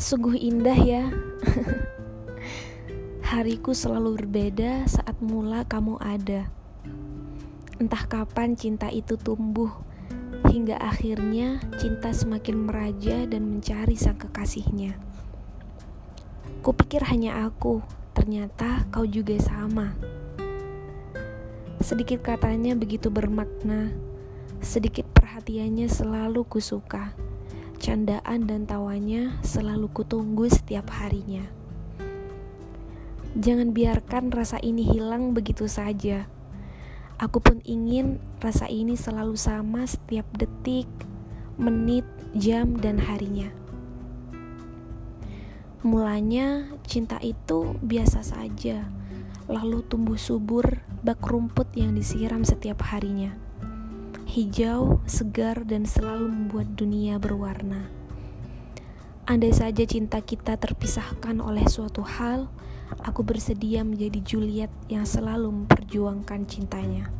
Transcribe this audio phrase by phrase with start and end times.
[0.00, 1.12] Sungguh indah ya.
[3.28, 6.48] Hariku selalu berbeda saat mula kamu ada.
[7.76, 9.68] Entah kapan cinta itu tumbuh,
[10.48, 14.96] hingga akhirnya cinta semakin meraja dan mencari sang kekasihnya.
[16.64, 17.84] Kupikir hanya aku,
[18.16, 19.92] ternyata kau juga sama.
[21.84, 23.92] Sedikit katanya begitu bermakna,
[24.64, 27.12] sedikit perhatiannya selalu kusuka.
[27.80, 31.48] Candaan dan tawanya selalu kutunggu setiap harinya.
[33.32, 36.28] Jangan biarkan rasa ini hilang begitu saja.
[37.16, 40.92] Aku pun ingin rasa ini selalu sama setiap detik,
[41.56, 42.04] menit,
[42.36, 43.48] jam, dan harinya.
[45.80, 48.92] Mulanya cinta itu biasa saja,
[49.48, 53.32] lalu tumbuh subur bak rumput yang disiram setiap harinya
[54.30, 57.90] hijau, segar, dan selalu membuat dunia berwarna.
[59.26, 62.46] Andai saja cinta kita terpisahkan oleh suatu hal,
[63.02, 67.10] aku bersedia menjadi Juliet yang selalu memperjuangkan cintanya.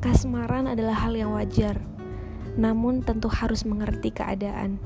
[0.00, 1.76] Kasmaran adalah hal yang wajar,
[2.56, 4.80] namun tentu harus mengerti keadaan.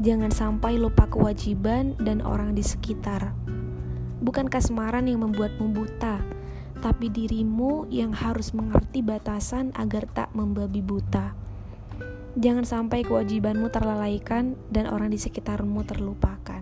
[0.00, 3.36] Jangan sampai lupa kewajiban dan orang di sekitar.
[4.24, 6.37] Bukan kasmaran yang membuatmu buta,
[6.78, 11.34] tapi dirimu yang harus mengerti batasan agar tak membabi buta.
[12.38, 16.57] Jangan sampai kewajibanmu terlalaikan dan orang di sekitarmu terlupakan.